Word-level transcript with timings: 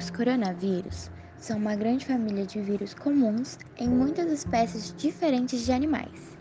Os 0.00 0.08
coronavírus 0.08 1.10
são 1.36 1.58
uma 1.58 1.76
grande 1.76 2.06
família 2.06 2.46
de 2.46 2.58
vírus 2.58 2.94
comuns 2.94 3.58
em 3.76 3.86
muitas 3.86 4.32
espécies 4.32 4.94
diferentes 4.96 5.62
de 5.62 5.72
animais, 5.72 6.38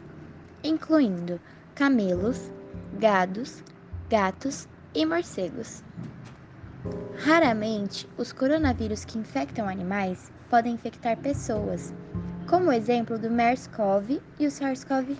incluindo 0.63 1.41
camelos, 1.75 2.49
gados, 2.97 3.61
gatos 4.09 4.65
e 4.95 5.05
morcegos. 5.05 5.83
Raramente, 7.17 8.07
os 8.17 8.31
coronavírus 8.31 9.03
que 9.03 9.17
infectam 9.17 9.67
animais 9.67 10.31
podem 10.49 10.73
infectar 10.73 11.17
pessoas, 11.17 11.93
como 12.47 12.69
o 12.69 12.73
exemplo 12.73 13.19
do 13.19 13.29
MERS-CoV 13.29 14.21
e 14.39 14.47
o 14.47 14.51
SARS-CoV. 14.51 15.17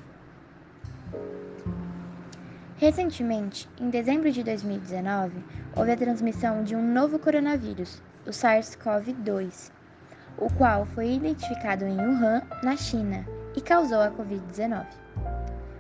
Recentemente, 2.78 3.68
em 3.78 3.90
dezembro 3.90 4.32
de 4.32 4.42
2019, 4.44 5.44
houve 5.76 5.92
a 5.92 5.98
transmissão 5.98 6.64
de 6.64 6.74
um 6.74 6.94
novo 6.94 7.20
coronavírus, 7.20 8.02
o 8.30 8.32
SARS-CoV-2, 8.32 9.72
o 10.38 10.54
qual 10.54 10.86
foi 10.86 11.14
identificado 11.14 11.84
em 11.84 11.98
Wuhan, 11.98 12.44
na 12.62 12.78
China, 12.78 13.26
e 13.56 13.62
causou 13.62 14.02
a 14.02 14.12
Covid-19, 14.12 14.86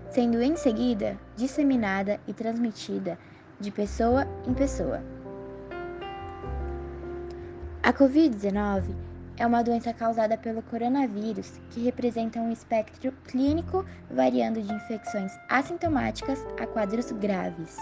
sendo 0.10 0.42
em 0.42 0.56
seguida 0.56 1.16
disseminada 1.36 2.20
e 2.28 2.34
transmitida 2.34 3.20
de 3.60 3.70
pessoa 3.70 4.28
em 4.48 4.54
pessoa. 4.56 5.04
A 7.84 7.94
Covid-19 7.94 8.96
é 9.38 9.46
uma 9.46 9.64
doença 9.64 9.94
causada 9.94 10.36
pelo 10.36 10.64
coronavírus, 10.64 11.62
que 11.70 11.84
representa 11.84 12.40
um 12.40 12.52
espectro 12.52 13.12
clínico 13.26 13.86
variando 14.10 14.60
de 14.60 14.74
infecções 14.74 15.32
assintomáticas 15.50 16.44
a 16.60 16.66
quadros 16.66 17.12
graves. 17.12 17.78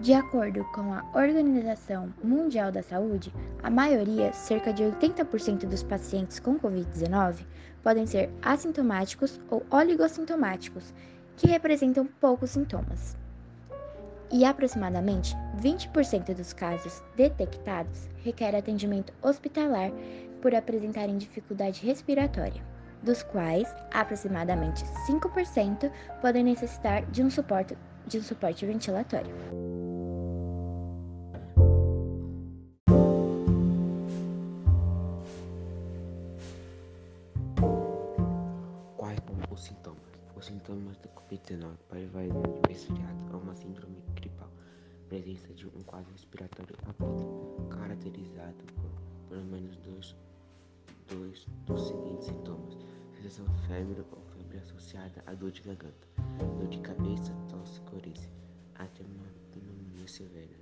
De 0.00 0.14
acordo 0.14 0.64
com 0.72 0.94
a 0.94 1.04
Organização 1.12 2.10
Mundial 2.24 2.72
da 2.72 2.82
Saúde, 2.82 3.30
a 3.62 3.68
maioria, 3.68 4.32
cerca 4.32 4.72
de 4.72 4.82
80% 4.82 5.66
dos 5.66 5.82
pacientes 5.82 6.40
com 6.40 6.58
Covid-19, 6.58 7.44
podem 7.82 8.06
ser 8.06 8.30
assintomáticos 8.40 9.38
ou 9.50 9.62
oligossintomáticos, 9.70 10.94
que 11.36 11.48
representam 11.48 12.08
poucos 12.18 12.52
sintomas. 12.52 13.14
E 14.32 14.42
aproximadamente 14.42 15.36
20% 15.60 16.34
dos 16.34 16.54
casos 16.54 17.02
detectados 17.14 18.08
requer 18.24 18.56
atendimento 18.56 19.12
hospitalar 19.20 19.92
por 20.40 20.54
apresentarem 20.54 21.18
dificuldade 21.18 21.84
respiratória, 21.84 22.62
dos 23.02 23.22
quais 23.22 23.68
aproximadamente 23.92 24.82
5% 25.06 25.92
podem 26.22 26.42
necessitar 26.42 27.04
de 27.10 27.22
um 27.22 27.28
suporte, 27.28 27.76
de 28.06 28.16
um 28.16 28.22
suporte 28.22 28.64
ventilatório. 28.64 29.69
Sintomas 40.70 40.96
da 40.98 41.08
Covid-19 41.08 41.76
podem 41.88 42.06
variar 42.06 42.42
de 42.42 42.48
um 42.48 42.62
resfriado 42.68 43.32
a 43.32 43.36
uma 43.36 43.56
síndrome 43.56 44.00
gripal. 44.14 44.48
Presença 45.08 45.52
de 45.52 45.66
um 45.66 45.82
quadro 45.82 46.12
respiratório 46.12 46.76
agudo, 46.86 47.66
caracterizado 47.68 48.64
por 48.76 48.90
pelo 49.28 49.44
menos 49.46 49.76
dois, 49.78 50.14
dois 51.08 51.44
dos 51.66 51.88
seguintes 51.88 52.26
sintomas: 52.26 52.78
sensação 53.16 53.46
febre 53.66 54.00
ou 54.12 54.22
febre 54.36 54.58
associada 54.58 55.24
a 55.26 55.34
dor 55.34 55.50
de 55.50 55.60
garganta, 55.62 56.06
dor 56.58 56.68
de 56.68 56.78
cabeça, 56.78 57.32
tosse, 57.48 57.80
coriza, 57.80 58.28
até 58.76 59.02
uma 59.02 59.26
pneumonia 59.52 60.06
severa, 60.06 60.56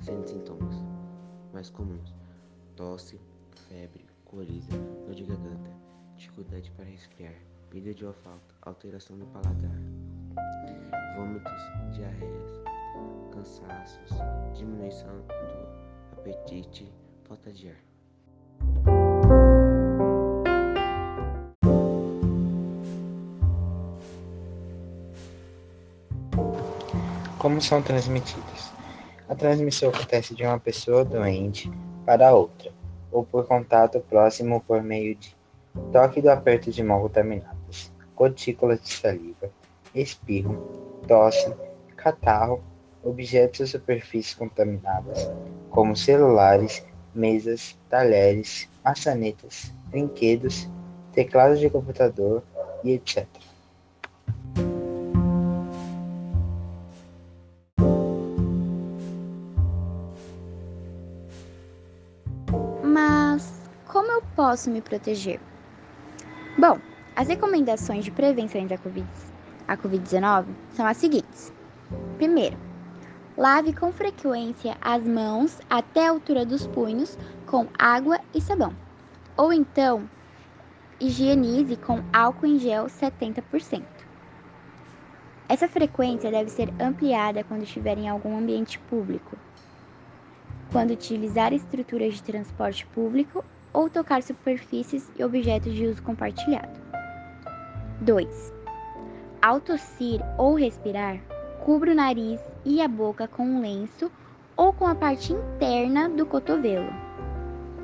sendo 0.00 0.26
sintomas 0.26 0.76
mais 1.52 1.68
comuns: 1.68 2.14
tosse, 2.76 3.20
febre, 3.68 4.06
coriza, 4.24 4.78
dor 5.04 5.14
de 5.14 5.24
garganta, 5.24 5.70
dificuldade 6.16 6.70
para 6.70 6.86
respirar 6.86 7.49
perda 7.70 7.94
de 7.94 8.04
olfato, 8.04 8.54
alteração 8.62 9.16
no 9.16 9.26
paladar, 9.26 9.70
vômitos, 11.16 11.62
diarreias, 11.92 12.62
cansaços, 13.32 14.10
diminuição 14.54 15.08
do 15.20 16.18
apetite, 16.18 16.92
falta 17.28 17.52
de 17.52 17.68
ar. 17.68 17.76
Como 27.38 27.60
são 27.62 27.80
transmitidas? 27.80 28.72
A 29.28 29.36
transmissão 29.36 29.90
acontece 29.90 30.34
de 30.34 30.42
uma 30.42 30.58
pessoa 30.58 31.04
doente 31.04 31.70
para 32.04 32.34
outra, 32.34 32.72
ou 33.12 33.24
por 33.24 33.46
contato 33.46 34.00
próximo 34.00 34.60
por 34.60 34.82
meio 34.82 35.14
de 35.14 35.36
toque 35.92 36.20
do 36.20 36.30
aperto 36.30 36.72
de 36.72 36.82
mão 36.82 37.00
contaminado 37.00 37.59
gotículas 38.20 38.82
de 38.82 38.90
saliva, 38.90 39.50
espirro, 39.94 40.54
tosse, 41.08 41.54
catarro, 41.96 42.62
objetos 43.02 43.60
ou 43.60 43.66
superfícies 43.66 44.34
contaminadas, 44.34 45.30
como 45.70 45.96
celulares, 45.96 46.84
mesas, 47.14 47.78
talheres, 47.88 48.68
maçanetas, 48.84 49.72
brinquedos, 49.86 50.68
teclados 51.14 51.60
de 51.60 51.70
computador 51.70 52.42
e 52.84 52.90
etc. 52.92 53.26
Mas 62.84 63.50
como 63.86 64.12
eu 64.12 64.22
posso 64.36 64.70
me 64.70 64.82
proteger? 64.82 65.40
Bom, 66.58 66.78
as 67.16 67.28
recomendações 67.28 68.04
de 68.04 68.10
prevenção 68.10 68.66
da 68.66 68.78
Covid-19 69.76 70.46
são 70.72 70.86
as 70.86 70.96
seguintes. 70.96 71.52
Primeiro, 72.16 72.56
lave 73.36 73.72
com 73.72 73.92
frequência 73.92 74.76
as 74.80 75.02
mãos 75.02 75.60
até 75.68 76.06
a 76.06 76.10
altura 76.10 76.46
dos 76.46 76.66
punhos 76.66 77.18
com 77.46 77.66
água 77.78 78.18
e 78.34 78.40
sabão. 78.40 78.74
Ou 79.36 79.52
então, 79.52 80.08
higienize 81.00 81.76
com 81.76 82.02
álcool 82.12 82.46
em 82.46 82.58
gel 82.58 82.86
70%. 82.86 83.82
Essa 85.48 85.66
frequência 85.66 86.30
deve 86.30 86.48
ser 86.50 86.72
ampliada 86.80 87.42
quando 87.42 87.64
estiver 87.64 87.98
em 87.98 88.08
algum 88.08 88.38
ambiente 88.38 88.78
público, 88.78 89.36
quando 90.70 90.92
utilizar 90.92 91.52
estruturas 91.52 92.14
de 92.14 92.22
transporte 92.22 92.86
público 92.86 93.44
ou 93.72 93.90
tocar 93.90 94.22
superfícies 94.22 95.10
e 95.18 95.24
objetos 95.24 95.74
de 95.74 95.86
uso 95.86 96.02
compartilhado. 96.02 96.79
2. 98.00 98.54
Ao 99.42 99.60
tossir 99.60 100.22
ou 100.38 100.54
respirar, 100.54 101.20
cubra 101.64 101.92
o 101.92 101.94
nariz 101.94 102.40
e 102.64 102.80
a 102.80 102.88
boca 102.88 103.28
com 103.28 103.42
um 103.42 103.60
lenço 103.60 104.10
ou 104.56 104.72
com 104.72 104.86
a 104.86 104.94
parte 104.94 105.34
interna 105.34 106.08
do 106.08 106.24
cotovelo. 106.24 106.90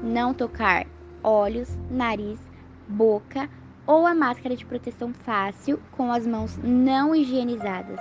Não 0.03 0.33
tocar 0.33 0.87
olhos, 1.23 1.69
nariz, 1.91 2.41
boca 2.89 3.49
ou 3.87 4.07
a 4.07 4.15
máscara 4.15 4.57
de 4.57 4.65
proteção 4.65 5.13
fácil 5.13 5.79
com 5.93 6.11
as 6.11 6.27
mãos 6.27 6.59
não 6.63 7.15
higienizadas. 7.15 8.01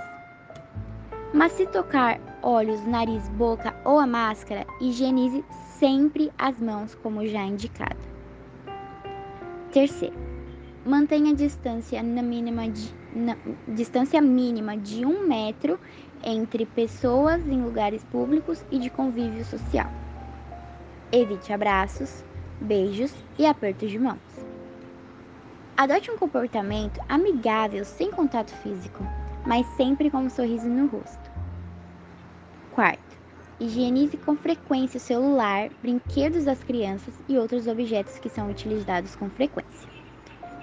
Mas 1.33 1.51
se 1.51 1.67
tocar 1.67 2.19
olhos, 2.41 2.81
nariz, 2.85 3.27
boca 3.29 3.75
ou 3.83 3.99
a 3.99 4.07
máscara, 4.07 4.65
higienize 4.79 5.43
sempre 5.77 6.31
as 6.37 6.57
mãos, 6.61 6.95
como 6.95 7.27
já 7.27 7.43
indicado. 7.43 7.99
Terceiro, 9.71 10.24
mantenha 10.85 11.31
a 11.31 11.35
distância, 11.35 12.01
na 12.03 12.21
mínima 12.21 12.69
de, 12.69 12.93
na, 13.11 13.35
distância 13.67 14.21
mínima 14.21 14.77
de 14.77 15.03
um 15.03 15.27
metro 15.27 15.79
entre 16.23 16.65
pessoas 16.65 17.45
em 17.47 17.61
lugares 17.61 18.03
públicos 18.03 18.63
e 18.69 18.77
de 18.77 18.89
convívio 18.91 19.43
social. 19.43 19.89
Evite 21.11 21.51
abraços, 21.51 22.23
beijos 22.61 23.13
e 23.37 23.45
apertos 23.45 23.89
de 23.89 23.97
mãos. 23.97 24.45
Adote 25.75 26.11
um 26.11 26.17
comportamento 26.17 27.01
amigável 27.09 27.83
sem 27.83 28.11
contato 28.11 28.51
físico, 28.57 29.03
mas 29.45 29.65
sempre 29.75 30.09
com 30.09 30.19
um 30.19 30.29
sorriso 30.29 30.69
no 30.69 30.87
rosto. 30.87 31.31
Quarto, 32.71 33.17
higienize 33.59 34.17
com 34.17 34.35
frequência 34.35 34.97
o 34.97 35.01
celular, 35.01 35.69
brinquedos 35.81 36.45
das 36.45 36.63
crianças 36.63 37.13
e 37.27 37.37
outros 37.37 37.67
objetos 37.67 38.19
que 38.19 38.29
são 38.29 38.49
utilizados 38.49 39.15
com 39.15 39.29
frequência. 39.29 39.94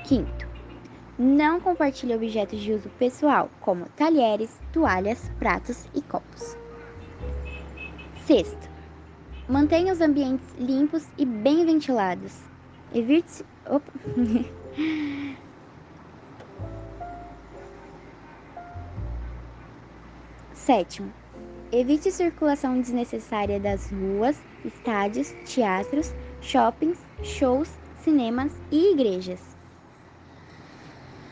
Quinto, 0.05 0.49
não 1.19 1.61
compartilhe 1.61 2.15
objetos 2.15 2.61
de 2.61 2.73
uso 2.73 2.91
pessoal, 2.91 3.51
como 3.61 3.89
talheres, 3.91 4.61
toalhas, 4.73 5.31
pratos 5.39 5.87
e 5.95 6.03
copos. 6.03 6.57
Sexto, 8.27 8.71
mantenha 9.49 9.93
os 9.93 10.01
ambientes 10.01 10.55
limpos 10.57 11.09
e 11.17 11.25
bem 11.25 11.65
ventilados. 11.65 12.41
Evite. 12.93 13.45
Opa. 13.67 13.93
Sétimo, 20.53 21.13
evite 21.73 22.11
circulação 22.13 22.81
desnecessária 22.81 23.59
das 23.59 23.91
ruas 23.91 24.41
estádios, 24.65 25.35
teatros, 25.45 26.15
shoppings, 26.41 27.05
shows, 27.23 27.69
cinemas 27.97 28.53
e 28.71 28.93
igrejas. 28.93 29.52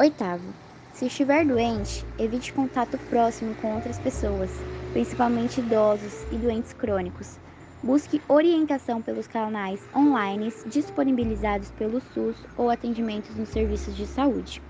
Oitavo, 0.00 0.54
se 0.94 1.04
estiver 1.08 1.44
doente, 1.44 2.06
evite 2.18 2.54
contato 2.54 2.96
próximo 2.96 3.54
com 3.56 3.74
outras 3.74 3.98
pessoas, 3.98 4.50
principalmente 4.94 5.60
idosos 5.60 6.24
e 6.32 6.38
doentes 6.38 6.72
crônicos. 6.72 7.38
Busque 7.82 8.22
orientação 8.26 9.02
pelos 9.02 9.26
canais 9.26 9.86
online 9.94 10.50
disponibilizados 10.64 11.70
pelo 11.72 12.00
SUS 12.00 12.34
ou 12.56 12.70
atendimentos 12.70 13.36
nos 13.36 13.50
serviços 13.50 13.94
de 13.94 14.06
saúde. 14.06 14.62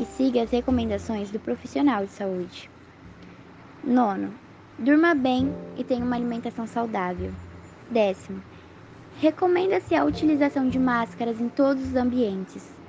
E 0.00 0.04
siga 0.04 0.42
as 0.42 0.50
recomendações 0.50 1.30
do 1.30 1.38
profissional 1.38 2.04
de 2.04 2.10
saúde. 2.10 2.68
Nono, 3.84 4.34
durma 4.76 5.14
bem 5.14 5.54
e 5.78 5.84
tenha 5.84 6.04
uma 6.04 6.16
alimentação 6.16 6.66
saudável. 6.66 7.30
Décimo, 7.88 8.42
recomenda-se 9.20 9.94
a 9.94 10.04
utilização 10.04 10.68
de 10.68 10.80
máscaras 10.80 11.40
em 11.40 11.48
todos 11.48 11.84
os 11.84 11.94
ambientes. 11.94 12.81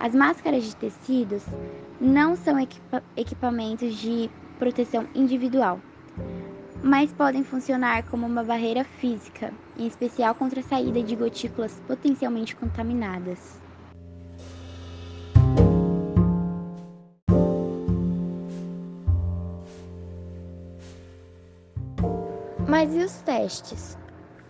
As 0.00 0.14
máscaras 0.14 0.62
de 0.62 0.76
tecidos 0.76 1.42
não 2.00 2.36
são 2.36 2.58
equipa 2.60 3.02
equipamentos 3.16 3.96
de 3.96 4.30
proteção 4.56 5.08
individual, 5.12 5.80
mas 6.80 7.12
podem 7.12 7.42
funcionar 7.42 8.04
como 8.04 8.24
uma 8.24 8.44
barreira 8.44 8.84
física, 8.84 9.52
em 9.76 9.88
especial 9.88 10.36
contra 10.36 10.60
a 10.60 10.62
saída 10.62 11.02
de 11.02 11.16
gotículas 11.16 11.82
potencialmente 11.84 12.54
contaminadas. 12.54 13.60
Mas 22.68 22.94
e 22.94 22.98
os 22.98 23.20
testes? 23.22 23.98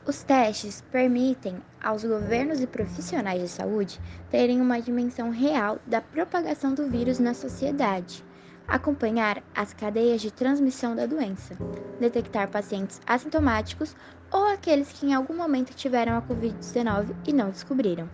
Os 0.09 0.23
testes 0.23 0.83
permitem 0.91 1.59
aos 1.83 2.03
governos 2.03 2.63
e 2.63 2.67
profissionais 2.67 3.43
de 3.43 3.49
saúde 3.49 4.01
terem 4.31 4.59
uma 4.59 4.81
dimensão 4.81 5.29
real 5.29 5.79
da 5.87 6.01
propagação 6.01 6.73
do 6.73 6.89
vírus 6.89 7.19
na 7.19 7.35
sociedade, 7.35 8.25
acompanhar 8.67 9.43
as 9.55 9.75
cadeias 9.75 10.23
de 10.23 10.31
transmissão 10.31 10.97
da 10.97 11.05
doença, 11.05 11.59
detectar 12.01 12.49
pacientes 12.49 13.03
assintomáticos 13.07 13.95
ou 14.33 14.47
aqueles 14.47 14.91
que 14.91 15.05
em 15.05 15.13
algum 15.13 15.37
momento 15.37 15.75
tiveram 15.75 16.17
a 16.17 16.23
Covid-19 16.23 17.15
e 17.27 17.33
não 17.35 17.51
descobriram. 17.51 18.09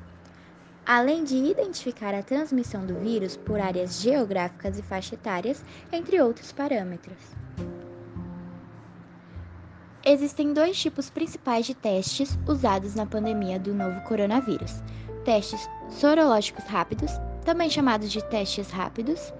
Além 0.84 1.22
de 1.22 1.36
identificar 1.36 2.12
a 2.12 2.24
transmissão 2.24 2.84
do 2.84 2.96
vírus 2.96 3.36
por 3.36 3.60
áreas 3.60 4.00
geográficas 4.00 4.76
e 4.76 4.82
faixa 4.82 5.14
etárias, 5.14 5.64
entre 5.92 6.20
outros 6.20 6.50
parâmetros. 6.50 7.18
Existem 10.06 10.52
dois 10.52 10.78
tipos 10.78 11.08
principais 11.08 11.64
de 11.64 11.74
testes 11.74 12.38
usados 12.46 12.94
na 12.94 13.06
pandemia 13.06 13.58
do 13.58 13.72
novo 13.72 14.02
coronavírus: 14.02 14.82
testes 15.24 15.66
sorológicos 15.88 16.66
rápidos, 16.66 17.10
também 17.42 17.70
chamados 17.70 18.12
de 18.12 18.22
testes 18.22 18.70
rápidos, 18.70 19.32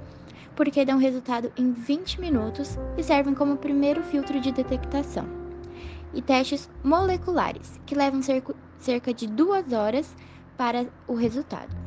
porque 0.56 0.86
dão 0.86 0.96
resultado 0.96 1.52
em 1.54 1.70
20 1.72 2.18
minutos 2.18 2.78
e 2.96 3.02
servem 3.02 3.34
como 3.34 3.58
primeiro 3.58 4.02
filtro 4.04 4.40
de 4.40 4.52
detectação, 4.52 5.26
e 6.14 6.22
testes 6.22 6.70
moleculares, 6.82 7.78
que 7.84 7.94
levam 7.94 8.22
cerca 8.78 9.12
de 9.12 9.26
duas 9.26 9.70
horas 9.70 10.16
para 10.56 10.86
o 11.06 11.14
resultado. 11.14 11.83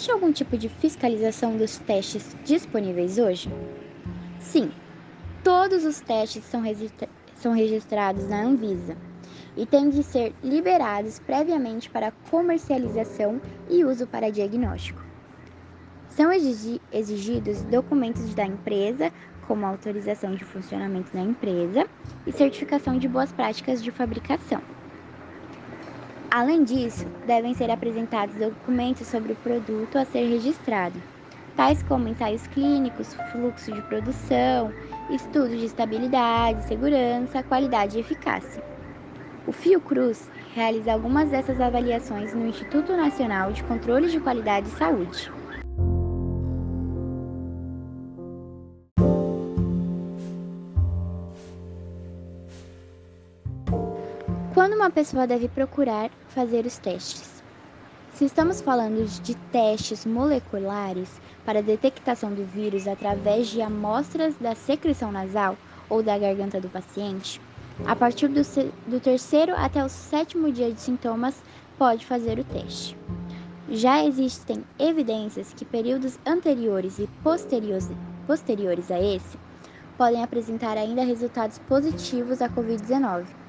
Existe 0.00 0.12
algum 0.12 0.32
tipo 0.32 0.56
de 0.56 0.70
fiscalização 0.70 1.58
dos 1.58 1.76
testes 1.76 2.34
disponíveis 2.42 3.18
hoje? 3.18 3.50
Sim, 4.38 4.70
todos 5.44 5.84
os 5.84 6.00
testes 6.00 6.42
são, 6.46 6.62
são 7.34 7.52
registrados 7.52 8.26
na 8.26 8.42
Anvisa 8.42 8.96
e 9.54 9.66
têm 9.66 9.90
de 9.90 10.02
ser 10.02 10.34
liberados 10.42 11.18
previamente 11.18 11.90
para 11.90 12.10
comercialização 12.30 13.42
e 13.68 13.84
uso 13.84 14.06
para 14.06 14.30
diagnóstico. 14.30 15.04
São 16.08 16.32
exigidos 16.32 17.60
documentos 17.64 18.34
da 18.34 18.46
empresa, 18.46 19.12
como 19.46 19.66
autorização 19.66 20.34
de 20.34 20.46
funcionamento 20.46 21.12
da 21.12 21.20
empresa 21.20 21.86
e 22.26 22.32
certificação 22.32 22.98
de 22.98 23.06
boas 23.06 23.32
práticas 23.32 23.82
de 23.82 23.90
fabricação. 23.90 24.62
Além 26.32 26.62
disso, 26.62 27.06
devem 27.26 27.52
ser 27.54 27.70
apresentados 27.70 28.36
documentos 28.36 29.08
sobre 29.08 29.32
o 29.32 29.36
produto 29.36 29.98
a 29.98 30.04
ser 30.04 30.28
registrado, 30.28 31.02
tais 31.56 31.82
como 31.82 32.06
ensaios 32.06 32.46
clínicos, 32.46 33.12
fluxo 33.32 33.72
de 33.72 33.82
produção, 33.82 34.72
estudos 35.10 35.58
de 35.58 35.64
estabilidade, 35.64 36.68
segurança, 36.68 37.42
qualidade 37.42 37.96
e 37.96 38.00
eficácia. 38.00 38.62
O 39.44 39.50
Fiocruz 39.50 40.30
realiza 40.54 40.92
algumas 40.92 41.30
dessas 41.30 41.60
avaliações 41.60 42.32
no 42.32 42.46
Instituto 42.46 42.96
Nacional 42.96 43.52
de 43.52 43.64
Controle 43.64 44.08
de 44.08 44.20
Qualidade 44.20 44.68
e 44.68 44.78
Saúde. 44.78 45.32
Uma 54.80 54.90
pessoa 54.90 55.26
deve 55.26 55.46
procurar 55.46 56.10
fazer 56.28 56.64
os 56.64 56.78
testes? 56.78 57.42
Se 58.14 58.24
estamos 58.24 58.62
falando 58.62 59.06
de 59.22 59.34
testes 59.52 60.06
moleculares 60.06 61.20
para 61.44 61.62
detectação 61.62 62.32
do 62.32 62.46
vírus 62.46 62.88
através 62.88 63.48
de 63.48 63.60
amostras 63.60 64.34
da 64.36 64.54
secreção 64.54 65.12
nasal 65.12 65.54
ou 65.86 66.02
da 66.02 66.16
garganta 66.18 66.58
do 66.62 66.68
paciente, 66.70 67.38
a 67.86 67.94
partir 67.94 68.28
do, 68.28 68.40
do 68.86 68.98
terceiro 69.00 69.54
até 69.54 69.84
o 69.84 69.88
sétimo 69.90 70.50
dia 70.50 70.72
de 70.72 70.80
sintomas, 70.80 71.42
pode 71.76 72.06
fazer 72.06 72.38
o 72.38 72.44
teste. 72.44 72.96
Já 73.68 74.02
existem 74.02 74.64
evidências 74.78 75.52
que 75.52 75.66
períodos 75.66 76.18
anteriores 76.24 76.98
e 76.98 77.06
posteriores, 77.22 77.90
posteriores 78.26 78.90
a 78.90 78.98
esse 78.98 79.38
podem 79.98 80.22
apresentar 80.22 80.78
ainda 80.78 81.04
resultados 81.04 81.58
positivos 81.58 82.40
à 82.40 82.48
Covid-19 82.48 83.39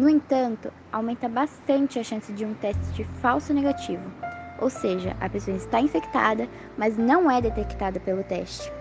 no 0.00 0.08
entanto, 0.08 0.72
aumenta 0.90 1.28
bastante 1.28 1.98
a 1.98 2.02
chance 2.02 2.32
de 2.32 2.42
um 2.42 2.54
teste 2.54 3.04
falso 3.20 3.52
negativo, 3.52 4.10
ou 4.58 4.70
seja, 4.70 5.14
a 5.20 5.28
pessoa 5.28 5.54
está 5.54 5.78
infectada, 5.78 6.48
mas 6.78 6.96
não 6.96 7.30
é 7.30 7.38
detectada 7.38 8.00
pelo 8.00 8.24
teste. 8.24 8.72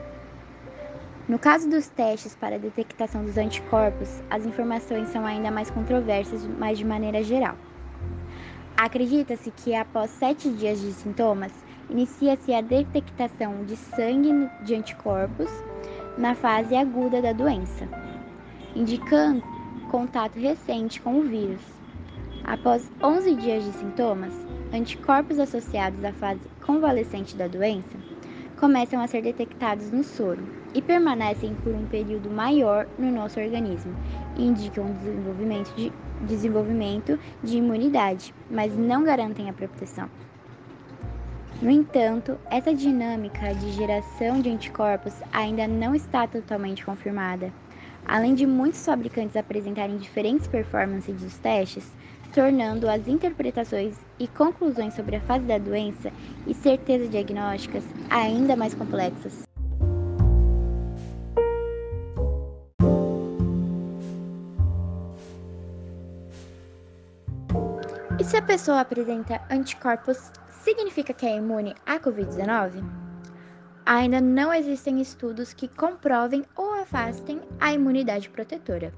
No 1.28 1.38
caso 1.38 1.70
dos 1.70 1.90
testes 1.90 2.38
para 2.38 2.58
detectação 2.58 3.26
dos 3.26 3.38
anticorpos, 3.38 4.24
as 4.30 4.46
informações 4.46 5.10
são 5.10 5.26
ainda 5.26 5.52
mais 5.52 5.70
controversas, 5.70 6.48
mas 6.58 6.78
de 6.78 6.86
maneira 6.86 7.22
geral. 7.22 7.58
Acredita-se 8.78 9.52
que 9.52 9.76
após 9.76 10.12
sete 10.12 10.50
dias 10.50 10.80
de 10.80 10.94
sintomas, 10.94 11.52
inicia-se 11.90 12.54
a 12.54 12.62
detectação 12.62 13.66
de 13.66 13.76
sangue 13.76 14.50
de 14.62 14.74
anticorpos 14.74 15.52
na 16.18 16.34
fase 16.34 16.78
aguda 16.78 17.22
da 17.22 17.34
doença, 17.34 17.90
indicando 18.74 19.59
contato 19.90 20.40
recente 20.40 21.02
com 21.02 21.20
o 21.20 21.24
vírus. 21.24 21.62
Após 22.44 22.90
11 23.04 23.36
dias 23.36 23.64
de 23.64 23.72
sintomas, 23.74 24.34
anticorpos 24.72 25.40
associados 25.40 26.04
à 26.06 26.14
fase 26.14 26.42
convalescente 26.62 27.36
da 27.36 27.48
doença 27.48 27.98
começam 28.60 29.02
a 29.02 29.08
ser 29.08 29.24
detectados 29.24 29.90
no 29.92 30.04
soro 30.04 30.44
e 30.74 30.82
permanecem 30.82 31.56
por 31.56 31.74
um 31.74 31.86
período 31.88 32.30
maior 32.30 32.88
no 33.00 33.12
nosso 33.12 33.40
organismo 33.40 33.96
indicam 34.38 34.92
desenvolvimento 34.94 35.74
de, 35.76 35.92
desenvolvimento 36.22 37.20
de 37.44 37.58
imunidade, 37.58 38.34
mas 38.50 38.78
não 38.78 39.04
garantem 39.04 39.50
a 39.50 39.54
proteção. 39.54 40.10
No 41.62 41.72
entanto, 41.72 42.38
essa 42.50 42.74
dinâmica 42.74 43.54
de 43.56 43.72
geração 43.72 44.40
de 44.40 44.50
anticorpos 44.50 45.14
ainda 45.34 45.68
não 45.68 45.96
está 45.96 46.28
totalmente 46.28 46.86
confirmada 46.86 47.52
além 48.06 48.34
de 48.34 48.46
muitos 48.46 48.86
fabricantes 48.86 49.36
apresentarem 49.36 49.98
diferentes 49.98 50.48
performances 50.48 51.16
dos 51.22 51.38
testes, 51.38 51.92
tornando 52.34 52.90
as 52.90 53.08
interpretações 53.08 53.96
e 54.20 54.28
conclusões 54.28 54.94
sobre 54.94 55.16
a 55.16 55.22
fase 55.22 55.46
da 55.46 55.58
doença 55.58 56.12
e 56.46 56.54
certezas 56.54 57.10
diagnósticas 57.10 57.84
ainda 58.10 58.56
mais 58.56 58.74
complexas. 58.74 59.44
E 68.20 68.24
se 68.24 68.36
a 68.36 68.42
pessoa 68.42 68.82
apresenta 68.82 69.42
anticorpos, 69.50 70.30
significa 70.50 71.14
que 71.14 71.26
é 71.26 71.38
imune 71.38 71.74
à 71.86 71.98
Covid-19? 71.98 72.84
Ainda 73.86 74.20
não 74.20 74.54
existem 74.54 75.00
estudos 75.00 75.54
que 75.54 75.70
comprovem 75.70 76.44
ou 76.56 76.69
afastem 76.82 77.42
a 77.60 77.74
imunidade 77.74 78.30
protetora. 78.30 78.94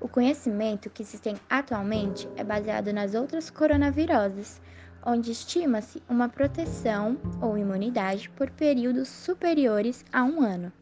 O 0.00 0.08
conhecimento 0.08 0.90
que 0.90 1.04
se 1.04 1.20
tem 1.20 1.36
atualmente 1.48 2.28
é 2.36 2.42
baseado 2.42 2.92
nas 2.92 3.14
outras 3.14 3.50
coronaviroses, 3.50 4.60
onde 5.04 5.30
estima-se 5.30 6.02
uma 6.08 6.28
proteção 6.28 7.16
ou 7.40 7.56
imunidade 7.56 8.28
por 8.30 8.50
períodos 8.50 9.08
superiores 9.08 10.04
a 10.12 10.24
um 10.24 10.42
ano. 10.42 10.72